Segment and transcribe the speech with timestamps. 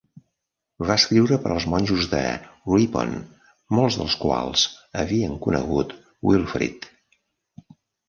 [0.91, 2.21] Va escriure per als monjos de
[2.71, 3.13] Ripon,
[3.83, 4.67] molts dels quals
[5.05, 5.97] havien conegut
[6.33, 6.93] Wilfrid.